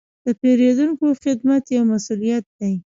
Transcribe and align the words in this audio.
د 0.25 0.27
پیرودونکو 0.39 1.05
خدمت 1.23 1.63
یو 1.75 1.83
مسوولیت 1.91 2.45
دی. 2.57 2.73